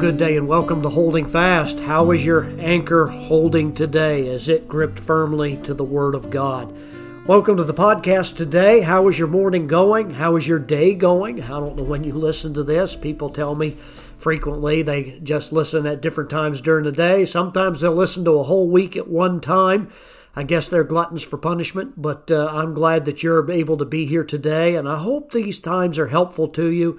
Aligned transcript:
good 0.00 0.16
day 0.16 0.38
and 0.38 0.48
welcome 0.48 0.80
to 0.80 0.88
Holding 0.88 1.26
Fast. 1.26 1.78
How 1.80 2.10
is 2.10 2.24
your 2.24 2.44
anchor 2.58 3.04
holding 3.04 3.74
today 3.74 4.30
as 4.30 4.48
it 4.48 4.66
gripped 4.66 4.98
firmly 4.98 5.58
to 5.58 5.74
the 5.74 5.84
Word 5.84 6.14
of 6.14 6.30
God? 6.30 6.74
Welcome 7.26 7.58
to 7.58 7.64
the 7.64 7.74
podcast 7.74 8.34
today. 8.34 8.80
How 8.80 9.08
is 9.08 9.18
your 9.18 9.28
morning 9.28 9.66
going? 9.66 10.08
How 10.08 10.36
is 10.36 10.48
your 10.48 10.58
day 10.58 10.94
going? 10.94 11.42
I 11.42 11.48
don't 11.48 11.76
know 11.76 11.82
when 11.82 12.02
you 12.02 12.14
listen 12.14 12.54
to 12.54 12.64
this. 12.64 12.96
People 12.96 13.28
tell 13.28 13.54
me 13.54 13.72
frequently 14.16 14.80
they 14.80 15.20
just 15.22 15.52
listen 15.52 15.86
at 15.86 16.00
different 16.00 16.30
times 16.30 16.62
during 16.62 16.84
the 16.84 16.92
day. 16.92 17.26
Sometimes 17.26 17.82
they'll 17.82 17.92
listen 17.92 18.24
to 18.24 18.38
a 18.38 18.44
whole 18.44 18.70
week 18.70 18.96
at 18.96 19.06
one 19.06 19.38
time. 19.38 19.90
I 20.34 20.44
guess 20.44 20.66
they're 20.66 20.82
gluttons 20.82 21.24
for 21.24 21.36
punishment, 21.36 22.00
but 22.00 22.30
uh, 22.30 22.48
I'm 22.50 22.72
glad 22.72 23.04
that 23.04 23.22
you're 23.22 23.50
able 23.50 23.76
to 23.76 23.84
be 23.84 24.06
here 24.06 24.24
today, 24.24 24.76
and 24.76 24.88
I 24.88 24.96
hope 24.96 25.32
these 25.32 25.60
times 25.60 25.98
are 25.98 26.06
helpful 26.06 26.48
to 26.48 26.70
you. 26.70 26.98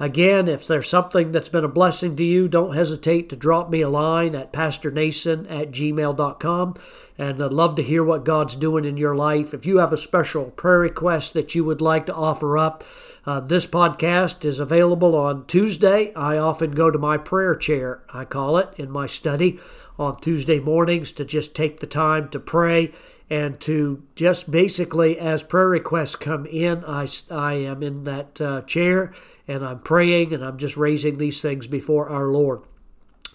Again, 0.00 0.48
if 0.48 0.66
there's 0.66 0.88
something 0.88 1.30
that's 1.30 1.50
been 1.50 1.62
a 1.62 1.68
blessing 1.68 2.16
to 2.16 2.24
you, 2.24 2.48
don't 2.48 2.74
hesitate 2.74 3.28
to 3.28 3.36
drop 3.36 3.68
me 3.68 3.82
a 3.82 3.88
line 3.90 4.34
at 4.34 4.50
pastornason 4.50 5.40
at 5.50 5.72
gmail.com. 5.72 6.74
And 7.18 7.44
I'd 7.44 7.52
love 7.52 7.74
to 7.74 7.82
hear 7.82 8.02
what 8.02 8.24
God's 8.24 8.56
doing 8.56 8.86
in 8.86 8.96
your 8.96 9.14
life. 9.14 9.52
If 9.52 9.66
you 9.66 9.76
have 9.76 9.92
a 9.92 9.98
special 9.98 10.46
prayer 10.52 10.78
request 10.78 11.34
that 11.34 11.54
you 11.54 11.64
would 11.66 11.82
like 11.82 12.06
to 12.06 12.14
offer 12.14 12.56
up, 12.56 12.82
uh, 13.26 13.40
this 13.40 13.66
podcast 13.66 14.42
is 14.46 14.58
available 14.58 15.14
on 15.14 15.44
Tuesday. 15.44 16.14
I 16.14 16.38
often 16.38 16.70
go 16.70 16.90
to 16.90 16.98
my 16.98 17.18
prayer 17.18 17.54
chair, 17.54 18.02
I 18.08 18.24
call 18.24 18.56
it, 18.56 18.70
in 18.78 18.90
my 18.90 19.06
study 19.06 19.60
on 19.98 20.16
Tuesday 20.16 20.60
mornings 20.60 21.12
to 21.12 21.26
just 21.26 21.54
take 21.54 21.80
the 21.80 21.86
time 21.86 22.30
to 22.30 22.40
pray 22.40 22.94
and 23.28 23.60
to 23.60 24.02
just 24.16 24.50
basically, 24.50 25.18
as 25.18 25.42
prayer 25.42 25.68
requests 25.68 26.16
come 26.16 26.46
in, 26.46 26.84
I, 26.86 27.06
I 27.30 27.52
am 27.52 27.82
in 27.82 28.04
that 28.04 28.40
uh, 28.40 28.62
chair 28.62 29.12
and 29.50 29.64
I'm 29.66 29.80
praying 29.80 30.32
and 30.32 30.44
I'm 30.44 30.58
just 30.58 30.76
raising 30.76 31.18
these 31.18 31.40
things 31.40 31.66
before 31.66 32.08
our 32.08 32.28
Lord. 32.28 32.62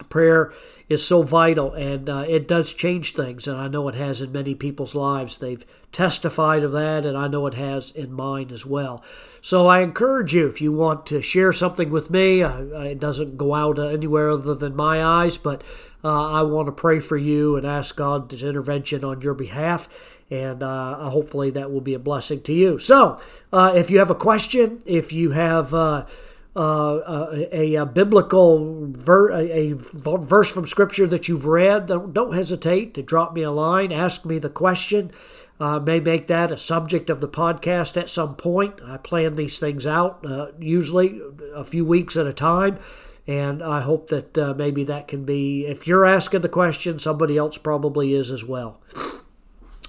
Prayer 0.08 0.52
is 0.88 1.06
so 1.06 1.22
vital 1.22 1.72
and 1.72 2.08
uh, 2.08 2.24
it 2.28 2.46
does 2.46 2.74
change 2.74 3.14
things, 3.14 3.46
and 3.46 3.56
I 3.56 3.68
know 3.68 3.88
it 3.88 3.94
has 3.94 4.20
in 4.20 4.30
many 4.30 4.54
people's 4.54 4.94
lives. 4.94 5.38
They've 5.38 5.64
testified 5.90 6.62
of 6.62 6.72
that, 6.72 7.06
and 7.06 7.16
I 7.16 7.28
know 7.28 7.46
it 7.46 7.54
has 7.54 7.90
in 7.90 8.12
mine 8.12 8.50
as 8.52 8.66
well. 8.66 9.02
So 9.40 9.66
I 9.66 9.80
encourage 9.80 10.34
you 10.34 10.46
if 10.46 10.60
you 10.60 10.72
want 10.72 11.06
to 11.06 11.22
share 11.22 11.52
something 11.52 11.90
with 11.90 12.10
me, 12.10 12.42
uh, 12.42 12.60
it 12.80 13.00
doesn't 13.00 13.38
go 13.38 13.54
out 13.54 13.78
anywhere 13.78 14.30
other 14.30 14.54
than 14.54 14.76
my 14.76 15.02
eyes, 15.02 15.38
but 15.38 15.64
uh, 16.04 16.30
I 16.30 16.42
want 16.42 16.66
to 16.66 16.72
pray 16.72 17.00
for 17.00 17.16
you 17.16 17.56
and 17.56 17.66
ask 17.66 17.96
God's 17.96 18.42
intervention 18.42 19.02
on 19.02 19.22
your 19.22 19.34
behalf 19.34 19.88
and 20.30 20.62
uh, 20.62 21.10
hopefully 21.10 21.50
that 21.50 21.70
will 21.70 21.80
be 21.80 21.94
a 21.94 21.98
blessing 21.98 22.40
to 22.42 22.52
you. 22.52 22.78
So, 22.78 23.20
uh, 23.52 23.72
if 23.76 23.90
you 23.90 23.98
have 23.98 24.10
a 24.10 24.14
question, 24.14 24.80
if 24.86 25.12
you 25.12 25.30
have 25.30 25.72
uh, 25.72 26.06
uh 26.54 27.46
a, 27.52 27.74
a, 27.76 27.86
biblical 27.86 28.88
ver- 28.90 29.32
a, 29.32 29.74
verse 29.74 30.50
from 30.50 30.66
Scripture 30.66 31.06
that 31.06 31.28
you've 31.28 31.46
read, 31.46 31.86
don't, 31.86 32.12
don't, 32.12 32.34
hesitate 32.34 32.94
to 32.94 33.02
drop 33.02 33.34
me 33.34 33.42
a 33.42 33.50
line, 33.50 33.92
ask 33.92 34.24
me 34.24 34.38
the 34.38 34.50
question. 34.50 35.10
Uh, 35.58 35.80
may 35.80 36.00
make 36.00 36.26
that 36.26 36.52
a 36.52 36.58
subject 36.58 37.08
of 37.08 37.20
the 37.20 37.28
podcast 37.28 37.96
at 37.96 38.10
some 38.10 38.34
point. 38.34 38.74
I 38.84 38.98
plan 38.98 39.36
these 39.36 39.58
things 39.58 39.86
out 39.86 40.24
uh, 40.26 40.48
usually 40.58 41.18
a 41.54 41.64
few 41.64 41.82
weeks 41.82 42.14
at 42.14 42.26
a 42.26 42.32
time. 42.34 42.78
And 43.26 43.62
I 43.62 43.80
hope 43.80 44.08
that 44.10 44.36
maybe 44.56 44.84
that 44.84 45.08
can 45.08 45.24
be, 45.24 45.66
if 45.66 45.86
you're 45.86 46.06
asking 46.06 46.42
the 46.42 46.48
question, 46.48 46.98
somebody 46.98 47.36
else 47.36 47.58
probably 47.58 48.12
is 48.12 48.30
as 48.30 48.44
well. 48.44 48.80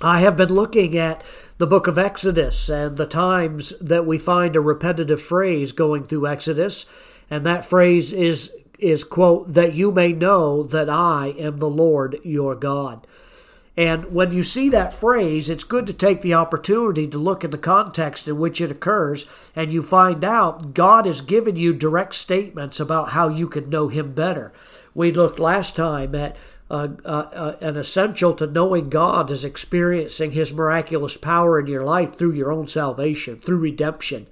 I 0.01 0.19
have 0.19 0.37
been 0.37 0.53
looking 0.53 0.95
at 0.95 1.23
the 1.57 1.65
book 1.65 1.87
of 1.87 1.97
Exodus 1.97 2.69
and 2.69 2.97
the 2.97 3.07
times 3.07 3.77
that 3.79 4.05
we 4.05 4.19
find 4.19 4.55
a 4.55 4.61
repetitive 4.61 5.21
phrase 5.21 5.71
going 5.71 6.03
through 6.03 6.27
Exodus, 6.27 6.85
and 7.31 7.45
that 7.45 7.65
phrase 7.65 8.13
is 8.13 8.55
is 8.77 9.03
quote 9.03 9.53
that 9.53 9.73
you 9.73 9.91
may 9.91 10.13
know 10.13 10.61
that 10.61 10.87
I 10.87 11.33
am 11.39 11.57
the 11.57 11.69
Lord 11.69 12.19
your 12.23 12.53
God. 12.53 13.07
And 13.75 14.13
when 14.13 14.31
you 14.31 14.43
see 14.43 14.69
that 14.69 14.93
phrase, 14.93 15.49
it's 15.49 15.63
good 15.63 15.87
to 15.87 15.93
take 15.93 16.21
the 16.21 16.35
opportunity 16.35 17.07
to 17.07 17.17
look 17.17 17.43
at 17.43 17.49
the 17.49 17.57
context 17.57 18.27
in 18.27 18.37
which 18.37 18.61
it 18.61 18.69
occurs, 18.69 19.25
and 19.55 19.73
you 19.73 19.81
find 19.81 20.23
out 20.23 20.75
God 20.75 21.07
has 21.07 21.21
given 21.21 21.55
you 21.55 21.73
direct 21.73 22.13
statements 22.13 22.79
about 22.79 23.09
how 23.09 23.29
you 23.29 23.47
can 23.47 23.67
know 23.67 23.87
Him 23.87 24.13
better. 24.13 24.53
We 24.93 25.11
looked 25.11 25.39
last 25.39 25.75
time 25.75 26.13
at 26.13 26.35
uh, 26.69 26.89
uh, 27.05 27.07
uh, 27.07 27.55
an 27.61 27.77
essential 27.77 28.33
to 28.33 28.45
knowing 28.45 28.89
God 28.89 29.31
is 29.31 29.45
experiencing 29.45 30.31
His 30.31 30.53
miraculous 30.53 31.15
power 31.15 31.59
in 31.59 31.67
your 31.67 31.83
life 31.83 32.15
through 32.15 32.33
your 32.33 32.51
own 32.51 32.67
salvation, 32.67 33.37
through 33.37 33.59
redemption. 33.59 34.27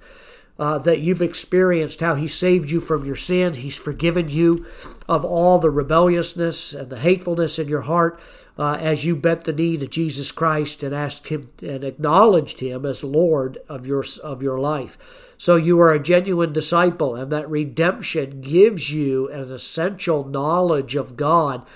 Uh, 0.58 0.78
that 0.78 1.00
you've 1.00 1.20
experienced 1.20 2.00
how 2.00 2.14
He 2.14 2.26
saved 2.26 2.70
you 2.70 2.80
from 2.80 3.04
your 3.04 3.16
sin. 3.16 3.52
He's 3.52 3.76
forgiven 3.76 4.30
you 4.30 4.64
of 5.06 5.22
all 5.22 5.58
the 5.58 5.68
rebelliousness 5.68 6.72
and 6.72 6.88
the 6.88 6.98
hatefulness 6.98 7.58
in 7.58 7.68
your 7.68 7.82
heart 7.82 8.18
uh, 8.58 8.78
as 8.80 9.04
you 9.04 9.14
bent 9.16 9.44
the 9.44 9.52
knee 9.52 9.76
to 9.76 9.86
Jesus 9.86 10.32
Christ 10.32 10.82
and 10.82 10.94
asked 10.94 11.28
Him 11.28 11.48
and 11.60 11.84
acknowledged 11.84 12.60
Him 12.60 12.86
as 12.86 13.04
Lord 13.04 13.58
of 13.68 13.86
your 13.86 14.02
of 14.24 14.42
your 14.42 14.58
life. 14.58 15.34
So 15.36 15.56
you 15.56 15.78
are 15.80 15.92
a 15.92 16.02
genuine 16.02 16.54
disciple, 16.54 17.14
and 17.14 17.30
that 17.32 17.50
redemption 17.50 18.40
gives 18.40 18.90
you 18.90 19.28
an 19.28 19.52
essential 19.52 20.24
knowledge 20.24 20.94
of 20.94 21.16
God 21.16 21.66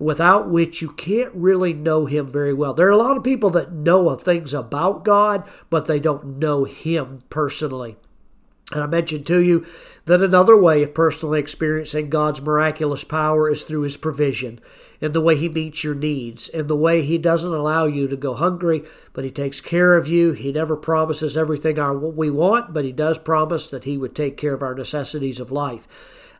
without 0.00 0.48
which 0.48 0.80
you 0.80 0.90
can't 0.90 1.32
really 1.34 1.74
know 1.74 2.06
Him 2.06 2.26
very 2.26 2.54
well. 2.54 2.72
There 2.74 2.88
are 2.88 2.90
a 2.90 2.96
lot 2.96 3.18
of 3.18 3.22
people 3.22 3.50
that 3.50 3.70
know 3.70 4.08
of 4.08 4.22
things 4.22 4.54
about 4.54 5.04
God, 5.04 5.44
but 5.68 5.84
they 5.84 6.00
don't 6.00 6.38
know 6.38 6.64
Him 6.64 7.20
personally. 7.28 7.96
And 8.72 8.82
I 8.82 8.86
mentioned 8.86 9.26
to 9.26 9.40
you 9.40 9.66
that 10.06 10.22
another 10.22 10.56
way 10.56 10.82
of 10.82 10.94
personally 10.94 11.38
experiencing 11.40 12.08
God's 12.08 12.40
miraculous 12.40 13.04
power 13.04 13.50
is 13.50 13.62
through 13.62 13.82
His 13.82 13.98
provision, 13.98 14.60
in 15.02 15.12
the 15.12 15.20
way 15.20 15.36
He 15.36 15.48
meets 15.50 15.84
your 15.84 15.94
needs, 15.94 16.48
in 16.48 16.66
the 16.66 16.76
way 16.76 17.02
He 17.02 17.18
doesn't 17.18 17.52
allow 17.52 17.84
you 17.84 18.08
to 18.08 18.16
go 18.16 18.32
hungry, 18.32 18.84
but 19.12 19.24
He 19.24 19.30
takes 19.30 19.60
care 19.60 19.98
of 19.98 20.08
you. 20.08 20.32
He 20.32 20.50
never 20.50 20.76
promises 20.76 21.36
everything 21.36 21.76
we 22.16 22.30
want, 22.30 22.72
but 22.72 22.86
He 22.86 22.92
does 22.92 23.18
promise 23.18 23.66
that 23.66 23.84
He 23.84 23.98
would 23.98 24.14
take 24.14 24.38
care 24.38 24.54
of 24.54 24.62
our 24.62 24.74
necessities 24.74 25.40
of 25.40 25.52
life. 25.52 25.86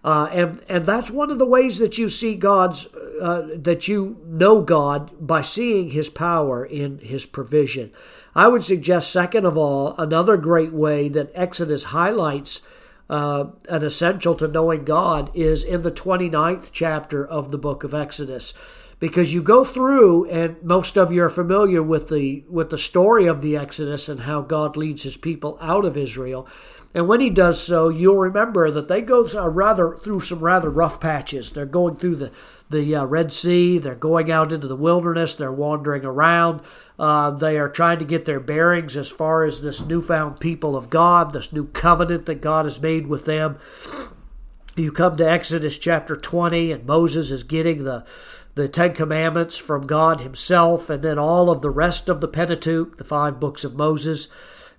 Uh, 0.02 0.28
and 0.32 0.64
and 0.68 0.86
that's 0.86 1.10
one 1.10 1.30
of 1.30 1.38
the 1.38 1.46
ways 1.46 1.78
that 1.78 1.98
you 1.98 2.08
see 2.08 2.34
God's 2.34 2.86
uh, 3.20 3.48
that 3.54 3.86
you 3.86 4.18
know 4.24 4.62
God 4.62 5.10
by 5.20 5.42
seeing 5.42 5.90
His 5.90 6.08
power 6.08 6.64
in 6.64 6.98
His 6.98 7.26
provision. 7.26 7.92
I 8.34 8.48
would 8.48 8.64
suggest, 8.64 9.10
second 9.12 9.44
of 9.44 9.58
all, 9.58 9.94
another 9.98 10.36
great 10.38 10.72
way 10.72 11.08
that 11.10 11.30
Exodus 11.34 11.84
highlights 11.84 12.62
uh, 13.10 13.46
an 13.68 13.84
essential 13.84 14.34
to 14.36 14.48
knowing 14.48 14.84
God 14.84 15.30
is 15.34 15.64
in 15.64 15.82
the 15.82 15.90
29th 15.90 16.70
chapter 16.72 17.26
of 17.26 17.50
the 17.50 17.58
book 17.58 17.84
of 17.84 17.92
Exodus 17.92 18.54
because 19.00 19.34
you 19.34 19.42
go 19.42 19.64
through 19.64 20.26
and 20.30 20.62
most 20.62 20.96
of 20.96 21.10
you 21.10 21.24
are 21.24 21.30
familiar 21.30 21.82
with 21.82 22.08
the 22.08 22.44
with 22.48 22.70
the 22.70 22.78
story 22.78 23.26
of 23.26 23.42
the 23.42 23.56
Exodus 23.56 24.08
and 24.08 24.20
how 24.20 24.42
God 24.42 24.76
leads 24.76 25.02
his 25.02 25.16
people 25.16 25.58
out 25.60 25.84
of 25.84 25.96
Israel. 25.96 26.46
And 26.92 27.06
when 27.06 27.20
he 27.20 27.30
does 27.30 27.62
so, 27.62 27.88
you'll 27.88 28.18
remember 28.18 28.68
that 28.72 28.88
they 28.88 29.00
go 29.00 29.24
rather 29.48 29.96
through 30.02 30.20
some 30.20 30.40
rather 30.40 30.68
rough 30.68 31.00
patches. 31.00 31.50
They're 31.50 31.66
going 31.66 31.96
through 31.96 32.16
the 32.16 32.32
the 32.68 32.96
uh, 32.96 33.04
Red 33.04 33.32
Sea. 33.32 33.78
They're 33.78 33.94
going 33.94 34.30
out 34.30 34.52
into 34.52 34.66
the 34.66 34.76
wilderness. 34.76 35.34
They're 35.34 35.52
wandering 35.52 36.04
around. 36.04 36.62
Uh, 36.98 37.30
they 37.30 37.58
are 37.58 37.68
trying 37.68 38.00
to 38.00 38.04
get 38.04 38.24
their 38.24 38.40
bearings 38.40 38.96
as 38.96 39.08
far 39.08 39.44
as 39.44 39.60
this 39.60 39.84
newfound 39.84 40.40
people 40.40 40.76
of 40.76 40.90
God, 40.90 41.32
this 41.32 41.52
new 41.52 41.66
covenant 41.66 42.26
that 42.26 42.40
God 42.40 42.64
has 42.64 42.80
made 42.80 43.06
with 43.06 43.24
them. 43.24 43.58
You 44.76 44.90
come 44.90 45.16
to 45.16 45.28
Exodus 45.28 45.78
chapter 45.78 46.16
20, 46.16 46.72
and 46.72 46.86
Moses 46.86 47.30
is 47.30 47.44
getting 47.44 47.84
the 47.84 48.04
the 48.56 48.68
Ten 48.68 48.92
Commandments 48.92 49.56
from 49.56 49.86
God 49.86 50.22
Himself, 50.22 50.90
and 50.90 51.04
then 51.04 51.20
all 51.20 51.50
of 51.50 51.62
the 51.62 51.70
rest 51.70 52.08
of 52.08 52.20
the 52.20 52.28
Pentateuch, 52.28 52.96
the 52.96 53.04
five 53.04 53.38
books 53.38 53.62
of 53.62 53.76
Moses, 53.76 54.26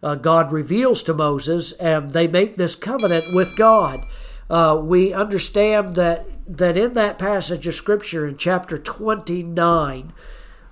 uh, 0.04 0.16
God 0.16 0.52
reveals 0.52 1.04
to 1.04 1.14
Moses, 1.14 1.72
and 1.74 2.12
they 2.12 2.28
make 2.28 2.56
this 2.56 2.76
covenant 2.76 3.34
with 3.34 3.56
God. 3.56 4.06
Uh, 4.50 4.80
we 4.82 5.14
understand 5.14 5.96
that 5.96 6.28
that 6.46 6.76
in 6.76 6.94
that 6.96 7.18
passage 7.18 7.66
of 7.68 7.74
Scripture 7.74 8.28
in 8.28 8.36
chapter 8.36 8.78
29 8.78 10.12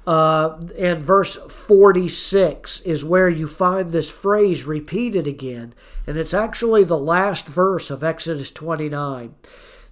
uh, 0.06 0.58
and 0.78 1.02
verse 1.02 1.36
46 1.36 2.82
is 2.82 3.06
where 3.06 3.30
you 3.30 3.48
find 3.48 3.92
this 3.92 4.10
phrase 4.10 4.66
repeated 4.66 5.28
again, 5.28 5.74
and 6.08 6.18
it's 6.18 6.34
actually 6.34 6.84
the 6.84 6.98
last 6.98 7.48
verse 7.48 7.90
of 7.90 8.04
Exodus 8.04 8.52
29. 8.52 9.36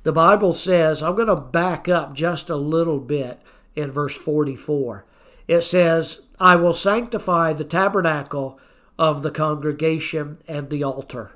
The 0.04 0.12
Bible 0.12 0.54
says, 0.54 1.04
I'm 1.04 1.16
going 1.16 1.28
to 1.28 1.36
back 1.36 1.88
up 1.88 2.14
just 2.14 2.50
a 2.50 2.56
little 2.56 3.00
bit 3.00 3.42
in 3.76 3.92
verse 3.92 4.18
44. 4.18 5.06
It 5.48 5.62
says, 5.62 6.28
I 6.40 6.56
will 6.56 6.74
sanctify 6.74 7.54
the 7.54 7.64
tabernacle 7.64 8.60
of 8.98 9.24
the 9.24 9.32
congregation 9.32 10.38
and 10.48 10.70
the 10.70 10.84
altar. 10.84 11.32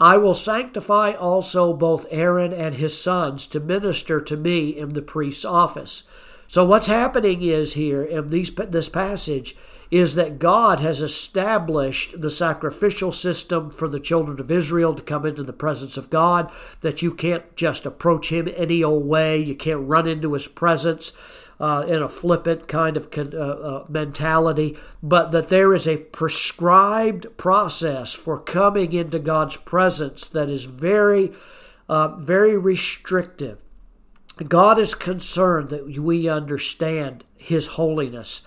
I 0.00 0.16
will 0.16 0.34
sanctify 0.34 1.12
also 1.12 1.72
both 1.72 2.06
Aaron 2.10 2.52
and 2.52 2.74
his 2.74 3.00
sons 3.00 3.46
to 3.48 3.60
minister 3.60 4.20
to 4.20 4.36
me 4.36 4.70
in 4.70 4.90
the 4.90 5.02
priest's 5.02 5.44
office. 5.44 6.04
So 6.48 6.64
what's 6.64 6.88
happening 6.88 7.42
is 7.42 7.74
here 7.74 8.02
in 8.02 8.28
these, 8.28 8.52
this 8.54 8.88
passage 8.88 9.56
is 9.94 10.16
that 10.16 10.40
God 10.40 10.80
has 10.80 11.00
established 11.00 12.20
the 12.20 12.28
sacrificial 12.28 13.12
system 13.12 13.70
for 13.70 13.86
the 13.86 14.00
children 14.00 14.40
of 14.40 14.50
Israel 14.50 14.92
to 14.92 15.02
come 15.04 15.24
into 15.24 15.44
the 15.44 15.52
presence 15.52 15.96
of 15.96 16.10
God, 16.10 16.50
that 16.80 17.00
you 17.00 17.14
can't 17.14 17.54
just 17.54 17.86
approach 17.86 18.32
Him 18.32 18.48
any 18.56 18.82
old 18.82 19.06
way, 19.06 19.38
you 19.38 19.54
can't 19.54 19.86
run 19.86 20.08
into 20.08 20.32
His 20.32 20.48
presence. 20.48 21.12
Uh, 21.60 21.84
in 21.86 22.02
a 22.02 22.08
flippant 22.08 22.66
kind 22.66 22.96
of 22.96 23.08
uh, 23.16 23.38
uh, 23.38 23.84
mentality, 23.88 24.76
but 25.00 25.30
that 25.30 25.50
there 25.50 25.72
is 25.72 25.86
a 25.86 25.98
prescribed 25.98 27.28
process 27.36 28.12
for 28.12 28.40
coming 28.40 28.92
into 28.92 29.20
God's 29.20 29.56
presence 29.56 30.26
that 30.26 30.50
is 30.50 30.64
very, 30.64 31.32
uh, 31.88 32.16
very 32.16 32.58
restrictive. 32.58 33.62
God 34.48 34.80
is 34.80 34.96
concerned 34.96 35.68
that 35.68 35.86
we 35.86 36.28
understand 36.28 37.22
His 37.36 37.68
holiness 37.68 38.44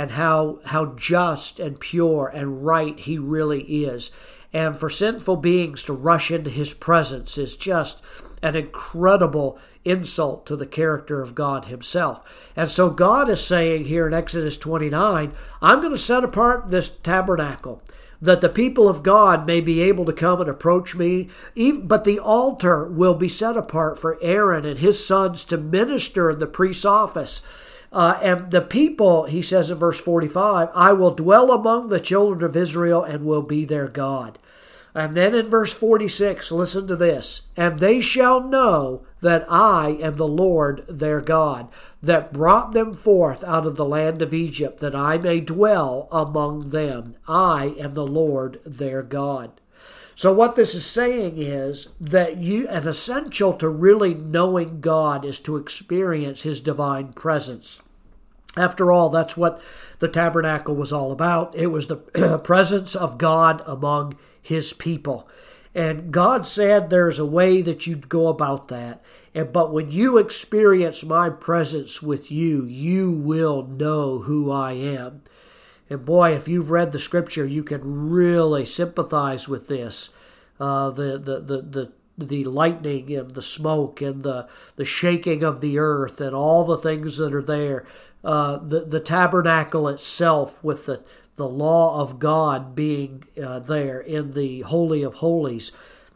and 0.00 0.12
how 0.12 0.58
how 0.64 0.86
just 0.96 1.60
and 1.60 1.78
pure 1.78 2.26
and 2.32 2.64
right 2.64 2.98
he 3.00 3.18
really 3.18 3.84
is. 3.84 4.10
And 4.50 4.74
for 4.74 4.88
sinful 4.88 5.36
beings 5.36 5.82
to 5.82 5.92
rush 5.92 6.30
into 6.30 6.48
his 6.48 6.72
presence 6.72 7.36
is 7.36 7.54
just 7.54 8.02
an 8.42 8.56
incredible 8.56 9.58
insult 9.84 10.46
to 10.46 10.56
the 10.56 10.66
character 10.66 11.20
of 11.20 11.34
God 11.34 11.66
himself. 11.66 12.50
And 12.56 12.70
so 12.70 12.88
God 12.88 13.28
is 13.28 13.46
saying 13.46 13.84
here 13.84 14.06
in 14.06 14.14
Exodus 14.14 14.56
29, 14.56 15.34
I'm 15.60 15.80
going 15.80 15.92
to 15.92 15.98
set 15.98 16.24
apart 16.24 16.68
this 16.68 16.88
tabernacle 16.88 17.82
that 18.22 18.40
the 18.40 18.48
people 18.48 18.88
of 18.88 19.02
God 19.02 19.46
may 19.46 19.60
be 19.60 19.82
able 19.82 20.06
to 20.06 20.14
come 20.14 20.40
and 20.40 20.48
approach 20.48 20.94
me. 20.94 21.28
But 21.82 22.04
the 22.04 22.18
altar 22.18 22.88
will 22.88 23.14
be 23.14 23.28
set 23.28 23.58
apart 23.58 23.98
for 23.98 24.18
Aaron 24.22 24.64
and 24.64 24.78
his 24.78 25.04
sons 25.04 25.44
to 25.44 25.58
minister 25.58 26.30
in 26.30 26.38
the 26.38 26.46
priest's 26.46 26.86
office. 26.86 27.42
Uh, 27.92 28.18
and 28.22 28.50
the 28.50 28.60
people, 28.60 29.24
he 29.24 29.42
says 29.42 29.70
in 29.70 29.78
verse 29.78 29.98
45, 29.98 30.68
I 30.74 30.92
will 30.92 31.14
dwell 31.14 31.50
among 31.50 31.88
the 31.88 32.00
children 32.00 32.48
of 32.48 32.56
Israel 32.56 33.02
and 33.02 33.24
will 33.24 33.42
be 33.42 33.64
their 33.64 33.88
God. 33.88 34.38
And 34.94 35.16
then 35.16 35.34
in 35.34 35.48
verse 35.48 35.72
46, 35.72 36.50
listen 36.50 36.86
to 36.88 36.96
this. 36.96 37.42
And 37.56 37.78
they 37.78 38.00
shall 38.00 38.42
know 38.42 39.02
that 39.20 39.44
I 39.48 39.98
am 40.00 40.16
the 40.16 40.26
Lord 40.26 40.84
their 40.88 41.20
God, 41.20 41.68
that 42.02 42.32
brought 42.32 42.72
them 42.72 42.92
forth 42.92 43.44
out 43.44 43.66
of 43.66 43.76
the 43.76 43.84
land 43.84 44.22
of 44.22 44.34
Egypt, 44.34 44.80
that 44.80 44.94
I 44.94 45.18
may 45.18 45.40
dwell 45.40 46.08
among 46.10 46.70
them. 46.70 47.16
I 47.28 47.74
am 47.78 47.94
the 47.94 48.06
Lord 48.06 48.60
their 48.64 49.02
God. 49.02 49.59
So, 50.20 50.34
what 50.34 50.54
this 50.54 50.74
is 50.74 50.84
saying 50.84 51.38
is 51.38 51.94
that 51.98 52.36
you, 52.36 52.68
an 52.68 52.86
essential 52.86 53.54
to 53.54 53.70
really 53.70 54.12
knowing 54.12 54.82
God 54.82 55.24
is 55.24 55.40
to 55.40 55.56
experience 55.56 56.42
His 56.42 56.60
divine 56.60 57.14
presence. 57.14 57.80
After 58.54 58.92
all, 58.92 59.08
that's 59.08 59.34
what 59.34 59.62
the 59.98 60.08
tabernacle 60.08 60.76
was 60.76 60.92
all 60.92 61.10
about. 61.10 61.56
It 61.56 61.68
was 61.68 61.86
the 61.86 62.38
presence 62.44 62.94
of 62.94 63.16
God 63.16 63.62
among 63.64 64.12
His 64.42 64.74
people. 64.74 65.26
And 65.74 66.12
God 66.12 66.46
said 66.46 66.90
there's 66.90 67.18
a 67.18 67.24
way 67.24 67.62
that 67.62 67.86
you'd 67.86 68.10
go 68.10 68.28
about 68.28 68.68
that. 68.68 69.02
And, 69.34 69.50
but 69.54 69.72
when 69.72 69.90
you 69.90 70.18
experience 70.18 71.02
my 71.02 71.30
presence 71.30 72.02
with 72.02 72.30
you, 72.30 72.66
you 72.66 73.10
will 73.10 73.66
know 73.66 74.18
who 74.18 74.50
I 74.50 74.72
am. 74.72 75.22
And 75.90 76.04
boy, 76.04 76.34
if 76.34 76.48
you've 76.48 76.70
read 76.70 76.92
the 76.92 76.98
scripture, 76.98 77.44
you 77.44 77.64
can 77.64 78.10
really 78.10 78.64
sympathize 78.64 79.48
with 79.48 79.66
this. 79.68 80.14
Uh, 80.58 80.90
the, 80.90 81.18
the, 81.18 81.40
the, 81.40 81.62
the 81.62 81.92
the 82.26 82.44
lightning 82.44 83.12
and 83.14 83.30
the 83.30 83.42
smoke 83.42 84.00
and 84.00 84.22
the, 84.22 84.48
the 84.76 84.84
shaking 84.84 85.42
of 85.42 85.60
the 85.60 85.78
earth 85.78 86.20
and 86.20 86.34
all 86.34 86.64
the 86.64 86.78
things 86.78 87.16
that 87.16 87.34
are 87.34 87.42
there. 87.42 87.86
Uh, 88.22 88.58
the, 88.58 88.80
the 88.80 89.00
tabernacle 89.00 89.88
itself 89.88 90.62
with 90.62 90.86
the, 90.86 91.02
the 91.36 91.48
law 91.48 92.00
of 92.00 92.18
God 92.18 92.74
being 92.74 93.24
uh, 93.42 93.58
there 93.60 94.00
in 94.00 94.34
the 94.34 94.60
Holy 94.62 95.02
of 95.02 95.14
Holies. 95.14 95.72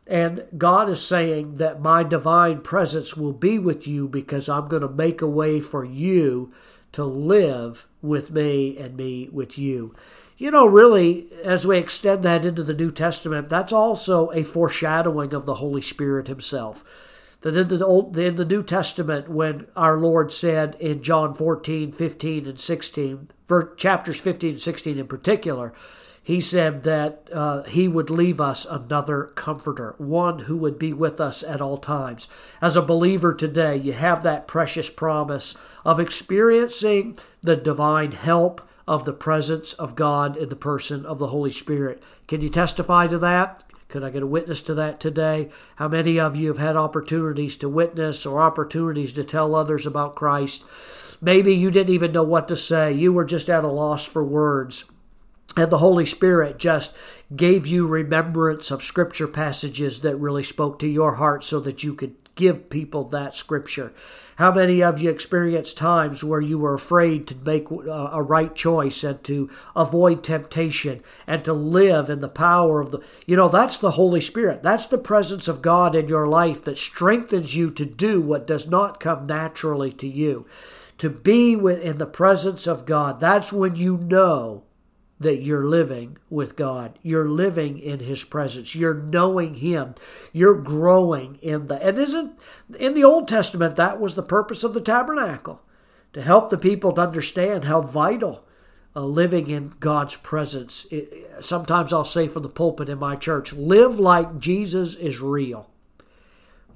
And 0.07 0.45
God 0.59 0.91
is 0.91 1.05
saying 1.05 1.55
that 1.55 1.81
my 1.81 2.03
divine 2.03 2.61
presence 2.61 3.17
will 3.17 3.33
be 3.33 3.59
with 3.59 3.89
you 3.89 4.07
because 4.07 4.51
I'm 4.51 4.69
going 4.69 4.83
to 4.83 4.89
make 4.89 5.23
a 5.23 5.27
way 5.27 5.61
for 5.61 5.83
you 5.83 6.53
to 6.93 7.05
live 7.05 7.87
with 8.05 8.31
me 8.31 8.77
and 8.79 8.97
me 8.97 9.29
with 9.33 9.59
you. 9.59 9.95
You 10.37 10.51
know, 10.51 10.67
really, 10.67 11.29
as 11.43 11.67
we 11.67 11.79
extend 11.79 12.23
that 12.25 12.45
into 12.45 12.63
the 12.63 12.75
New 12.75 12.91
Testament, 12.91 13.49
that's 13.49 13.73
also 13.73 14.31
a 14.31 14.43
foreshadowing 14.43 15.33
of 15.33 15.47
the 15.47 15.55
Holy 15.55 15.81
Spirit 15.81 16.29
Himself. 16.29 16.85
That 17.43 17.57
in 17.57 17.69
the, 17.69 17.85
Old, 17.85 18.17
in 18.17 18.37
the 18.37 18.45
New 18.45 18.63
Testament, 18.63 19.29
when 19.29 19.67
our 19.77 19.99
Lord 19.99 20.33
said 20.33 20.77
in 20.81 21.03
John 21.03 21.35
14, 21.35 21.93
15, 21.93 22.47
and 22.47 22.61
16, 22.61 23.29
chapters 23.77 24.19
15 24.21 24.51
and 24.51 24.61
16 24.61 24.99
in 24.99 25.07
particular, 25.07 25.73
he 26.25 26.41
said 26.41 26.83
that 26.83 27.29
uh, 27.33 27.63
he 27.65 27.87
would 27.87 28.09
leave 28.09 28.41
us 28.41 28.65
another 28.65 29.25
comforter, 29.35 29.95
one 29.99 30.41
who 30.41 30.57
would 30.57 30.79
be 30.79 30.95
with 30.95 31.21
us 31.21 31.43
at 31.43 31.61
all 31.61 31.77
times. 31.77 32.29
As 32.63 32.77
a 32.77 32.83
believer 32.83 33.35
today, 33.35 33.77
you 33.77 33.93
have 33.93 34.23
that 34.23 34.49
precious 34.49 34.91
promise 34.91 35.55
of 35.85 36.01
experiencing 36.01 37.19
the 37.43 37.57
divine 37.57 38.13
help 38.13 38.67
of 38.89 39.05
the 39.05 39.13
presence 39.13 39.75
of 39.75 39.97
God 39.97 40.35
in 40.39 40.49
the 40.49 40.57
person 40.57 41.05
of 41.05 41.19
the 41.19 41.29
Holy 41.29 41.51
Spirit. 41.51 42.03
Can 42.27 42.41
you 42.41 42.49
testify 42.49 43.07
to 43.07 43.19
that? 43.19 43.63
Could 43.89 44.03
I 44.03 44.09
get 44.09 44.23
a 44.23 44.27
witness 44.27 44.63
to 44.63 44.75
that 44.75 45.01
today? 45.01 45.51
How 45.77 45.89
many 45.89 46.19
of 46.19 46.37
you 46.37 46.49
have 46.49 46.59
had 46.59 46.75
opportunities 46.75 47.55
to 47.57 47.69
witness 47.69 48.25
or 48.25 48.41
opportunities 48.41 49.13
to 49.13 49.25
tell 49.25 49.55
others 49.55 49.85
about 49.85 50.17
Christ? 50.17 50.65
Maybe 51.21 51.55
you 51.55 51.71
didn't 51.71 51.95
even 51.95 52.13
know 52.13 52.23
what 52.23 52.49
to 52.49 52.57
say. 52.57 52.93
You 52.93 53.13
were 53.13 53.27
just 53.27 53.51
at 53.51 53.63
a 53.63 53.69
loss 53.69 54.07
for 54.07 54.25
words. 54.25 54.87
And 55.57 55.71
the 55.71 55.79
Holy 55.79 56.07
Spirit 56.07 56.59
just 56.59 56.97
gave 57.35 57.67
you 57.67 57.87
remembrance 57.87 58.71
of 58.71 58.83
scripture 58.83 59.29
passages 59.29 60.01
that 60.01 60.17
really 60.17 60.43
spoke 60.43 60.79
to 60.81 60.89
your 60.89 61.15
heart 61.15 61.45
so 61.45 61.61
that 61.61 61.85
you 61.85 61.95
could 61.95 62.17
give 62.35 62.71
people 62.71 63.05
that 63.05 63.35
scripture. 63.35 63.93
How 64.37 64.51
many 64.51 64.83
of 64.83 65.01
you 65.01 65.11
experienced 65.11 65.79
times 65.79 66.25
where 66.25 66.41
you 66.41 66.59
were 66.59 66.75
afraid 66.75 67.29
to 67.29 67.37
make 67.37 67.71
uh, 67.71 68.11
a 68.13 68.21
right 68.21 68.53
choice 68.53 69.05
and 69.05 69.23
to 69.25 69.49
avoid 69.77 70.25
temptation 70.25 71.05
and 71.27 71.45
to 71.45 71.53
live 71.53 72.11
in 72.11 72.21
the 72.21 72.29
power 72.29 72.81
of 72.81 72.91
the, 72.91 72.99
you 73.27 73.37
know, 73.37 73.49
that's 73.49 73.77
the 73.77 73.93
Holy 73.93 74.21
Spirit. 74.21 74.65
That's 74.65 74.89
the 74.89 74.99
presence 74.99 75.47
of 75.47 75.63
God 75.63 75.95
in 75.95 76.09
your 76.09 76.27
life 76.27 76.65
that 76.65 76.79
strengthens 76.79 77.55
you 77.55 77.71
to 77.71 77.85
do 77.85 78.21
what 78.21 78.47
does 78.47 78.67
not 78.67 78.99
come 78.99 79.27
naturally 79.27 79.93
to 79.93 80.09
you. 80.09 80.47
To 80.99 81.11
be 81.11 81.53
in 81.53 81.99
the 81.99 82.07
presence 82.07 82.67
of 82.67 82.87
God, 82.87 83.21
that's 83.21 83.53
when 83.53 83.77
you 83.77 83.99
know 83.99 84.65
that 85.21 85.43
you're 85.43 85.65
living 85.65 86.19
with 86.29 86.57
God. 86.57 86.99
You're 87.03 87.29
living 87.29 87.79
in 87.79 88.01
His 88.01 88.25
presence. 88.25 88.75
You're 88.75 88.95
knowing 88.95 89.55
Him. 89.55 89.95
You're 90.33 90.61
growing 90.61 91.37
in 91.37 91.69
the. 91.69 91.77
And 91.87 91.99
isn't 91.99 92.39
in 92.79 92.95
the 92.95 93.05
Old 93.05 93.29
Testament 93.29 93.77
that 93.77 94.01
was 94.01 94.15
the 94.15 94.23
purpose 94.23 94.65
of 94.65 94.75
the 94.75 94.81
tabernacle 94.81 95.63
to 96.13 96.23
help 96.23 96.51
the 96.51 96.59
people 96.59 96.93
to 96.93 97.03
understand 97.03 97.65
how 97.65 97.81
vital 97.81 98.45
uh, 98.97 99.05
living 99.05 99.51
in 99.51 99.75
God's 99.81 100.17
presence. 100.17 100.87
It, 100.91 101.27
sometimes 101.41 101.93
I'll 101.93 102.05
say 102.05 102.29
from 102.29 102.43
the 102.43 102.49
pulpit 102.49 102.89
in 102.89 102.99
my 102.99 103.17
church, 103.17 103.53
live 103.53 103.99
like 103.99 104.39
Jesus 104.39 104.95
is 104.95 105.21
real, 105.21 105.71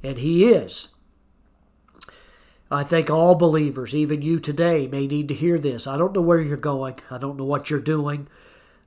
and 0.02 0.18
He 0.18 0.46
is. 0.46 0.88
I 2.70 2.84
think 2.84 3.08
all 3.08 3.34
believers, 3.34 3.94
even 3.94 4.20
you 4.20 4.38
today, 4.38 4.86
may 4.86 5.06
need 5.06 5.28
to 5.28 5.34
hear 5.34 5.58
this. 5.58 5.86
I 5.86 5.96
don't 5.96 6.14
know 6.14 6.20
where 6.20 6.40
you're 6.40 6.58
going. 6.58 6.96
I 7.10 7.16
don't 7.16 7.38
know 7.38 7.44
what 7.44 7.70
you're 7.70 7.80
doing. 7.80 8.28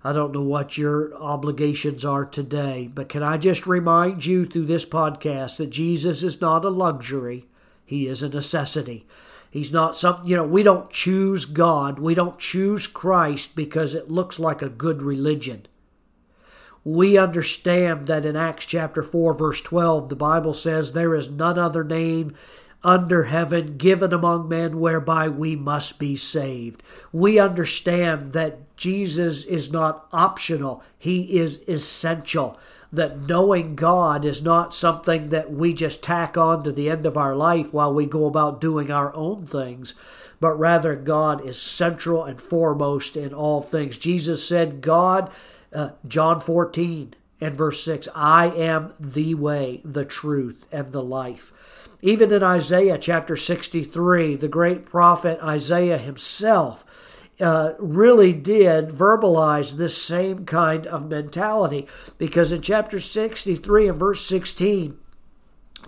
I 0.04 0.14
don't 0.14 0.32
know 0.32 0.42
what 0.42 0.78
your 0.78 1.14
obligations 1.16 2.06
are 2.06 2.26
today. 2.26 2.90
But 2.94 3.10
can 3.10 3.24
I 3.24 3.38
just 3.38 3.66
remind 3.66 4.26
you 4.26 4.46
through 4.46 4.66
this 4.66 4.86
podcast 4.86 5.58
that 5.58 5.72
Jesus 5.72 6.22
is 6.22 6.42
not 6.42 6.66
a 6.66 6.70
luxury, 6.70 7.46
He 7.84 8.08
is 8.08 8.22
a 8.22 8.30
necessity. 8.30 9.06
He's 9.50 9.74
not 9.74 9.98
something, 9.98 10.26
you 10.26 10.38
know, 10.38 10.46
we 10.46 10.64
don't 10.64 10.90
choose 10.92 11.46
God. 11.46 12.00
We 12.00 12.16
don't 12.16 12.40
choose 12.40 12.88
Christ 12.88 13.54
because 13.54 13.94
it 13.94 14.10
looks 14.10 14.40
like 14.40 14.62
a 14.62 14.70
good 14.70 15.02
religion. 15.02 15.66
We 16.86 17.18
understand 17.18 18.08
that 18.08 18.26
in 18.26 18.38
Acts 18.38 18.66
chapter 18.66 19.04
4, 19.04 19.34
verse 19.34 19.62
12, 19.62 20.08
the 20.08 20.16
Bible 20.16 20.54
says, 20.54 20.94
There 20.94 21.14
is 21.14 21.30
none 21.30 21.60
other 21.60 21.84
name 21.84 22.34
under 22.84 23.24
heaven 23.24 23.78
given 23.78 24.12
among 24.14 24.50
men 24.50 24.80
whereby 24.80 25.30
we 25.30 25.56
must 25.56 26.00
be 26.00 26.16
saved. 26.16 26.82
We 27.12 27.40
understand 27.40 28.34
that 28.34 28.76
Jesus 28.76 29.46
is 29.46 29.72
not 29.72 30.08
optional, 30.12 30.84
He 30.98 31.38
is 31.38 31.62
essential. 31.68 32.60
That 32.94 33.22
knowing 33.22 33.76
God 33.76 34.26
is 34.26 34.42
not 34.42 34.74
something 34.74 35.30
that 35.30 35.50
we 35.50 35.74
just 35.74 36.04
tack 36.04 36.38
on 36.38 36.64
to 36.64 36.74
the 36.74 36.90
end 36.90 37.06
of 37.06 37.16
our 37.16 37.36
life 37.36 37.74
while 37.74 37.94
we 37.94 38.06
go 38.06 38.26
about 38.26 38.60
doing 38.60 38.92
our 38.92 39.16
own 39.16 39.48
things, 39.48 39.96
but 40.42 40.60
rather 40.60 40.96
God 40.98 41.46
is 41.46 41.62
central 41.62 42.26
and 42.26 42.38
foremost 42.38 43.16
in 43.16 43.34
all 43.34 43.62
things. 43.62 43.98
Jesus 43.98 44.46
said, 44.46 44.82
God, 44.82 45.32
uh, 45.72 45.92
John 46.06 46.42
14, 46.42 47.14
and 47.42 47.56
verse 47.56 47.84
6 47.84 48.08
I 48.16 48.48
am 48.48 48.94
the 49.00 49.36
way, 49.36 49.82
the 49.84 50.06
truth, 50.06 50.66
and 50.72 50.92
the 50.92 51.04
life. 51.04 51.52
Even 52.02 52.32
in 52.32 52.44
Isaiah 52.44 52.98
chapter 52.98 53.36
63, 53.36 54.36
the 54.36 54.48
great 54.48 54.86
prophet 54.86 55.40
Isaiah 55.44 55.98
himself 55.98 56.86
uh, 57.40 57.74
really 57.80 58.34
did 58.34 58.90
verbalize 58.90 59.74
this 59.74 60.02
same 60.02 60.46
kind 60.46 60.86
of 60.88 61.10
mentality 61.10 61.88
because 62.18 62.52
in 62.52 62.62
chapter 62.62 63.00
63 63.00 63.90
and 63.90 63.98
verse 63.98 64.22
16, 64.26 64.98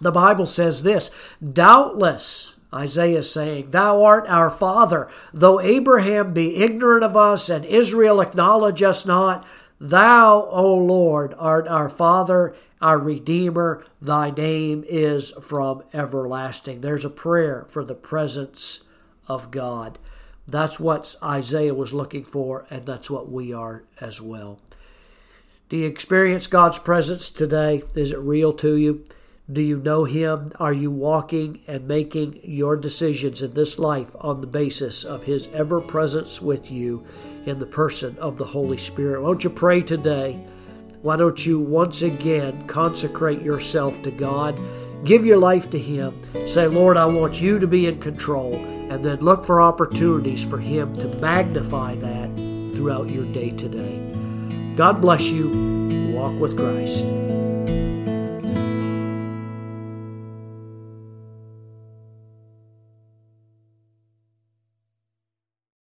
the 0.01 0.11
Bible 0.11 0.45
says 0.45 0.83
this 0.83 1.11
Doubtless, 1.41 2.55
Isaiah 2.73 3.19
is 3.19 3.31
saying, 3.31 3.69
Thou 3.69 4.03
art 4.03 4.25
our 4.27 4.49
father, 4.49 5.09
though 5.31 5.59
Abraham 5.59 6.33
be 6.33 6.57
ignorant 6.57 7.03
of 7.03 7.15
us 7.15 7.49
and 7.49 7.65
Israel 7.65 8.19
acknowledge 8.19 8.81
us 8.81 9.05
not, 9.05 9.45
Thou, 9.79 10.47
O 10.49 10.75
Lord, 10.75 11.33
art 11.37 11.67
our 11.67 11.89
father, 11.89 12.55
our 12.81 12.99
Redeemer, 12.99 13.85
thy 14.01 14.29
name 14.29 14.83
is 14.87 15.31
from 15.41 15.83
everlasting. 15.93 16.81
There's 16.81 17.05
a 17.05 17.09
prayer 17.09 17.65
for 17.69 17.83
the 17.83 17.95
presence 17.95 18.83
of 19.27 19.51
God. 19.51 19.97
That's 20.47 20.79
what 20.79 21.15
Isaiah 21.23 21.73
was 21.73 21.93
looking 21.93 22.23
for, 22.23 22.65
and 22.69 22.85
that's 22.85 23.09
what 23.09 23.31
we 23.31 23.53
are 23.53 23.83
as 24.01 24.21
well. 24.21 24.59
Do 25.69 25.77
you 25.77 25.87
experience 25.87 26.47
God's 26.47 26.79
presence 26.79 27.29
today? 27.29 27.83
Is 27.95 28.11
it 28.11 28.19
real 28.19 28.53
to 28.53 28.75
you? 28.75 29.05
Do 29.51 29.61
you 29.61 29.77
know 29.77 30.05
Him? 30.05 30.51
Are 30.57 30.71
you 30.71 30.89
walking 30.89 31.59
and 31.67 31.85
making 31.85 32.39
your 32.43 32.77
decisions 32.77 33.41
in 33.41 33.53
this 33.53 33.77
life 33.77 34.15
on 34.21 34.39
the 34.39 34.47
basis 34.47 35.03
of 35.03 35.23
His 35.23 35.49
ever 35.53 35.81
presence 35.81 36.41
with 36.41 36.71
you 36.71 37.05
in 37.45 37.59
the 37.59 37.65
person 37.65 38.17
of 38.19 38.37
the 38.37 38.45
Holy 38.45 38.77
Spirit? 38.77 39.21
Won't 39.21 39.43
you 39.43 39.49
pray 39.49 39.81
today? 39.81 40.41
Why 41.01 41.17
don't 41.17 41.45
you 41.45 41.59
once 41.59 42.03
again 42.03 42.65
consecrate 42.67 43.41
yourself 43.41 44.01
to 44.03 44.11
God? 44.11 44.57
Give 45.03 45.25
your 45.25 45.39
life 45.39 45.69
to 45.71 45.77
Him. 45.77 46.17
Say, 46.47 46.67
Lord, 46.67 46.95
I 46.95 47.05
want 47.05 47.41
you 47.41 47.59
to 47.59 47.67
be 47.67 47.87
in 47.87 47.99
control. 47.99 48.55
And 48.55 49.03
then 49.03 49.19
look 49.19 49.43
for 49.43 49.59
opportunities 49.59 50.41
for 50.41 50.57
Him 50.57 50.95
to 50.95 51.19
magnify 51.19 51.95
that 51.95 52.33
throughout 52.77 53.09
your 53.09 53.25
day 53.25 53.49
today. 53.49 53.99
God 54.77 55.01
bless 55.01 55.27
you. 55.27 56.13
Walk 56.13 56.39
with 56.39 56.57
Christ. 56.57 57.03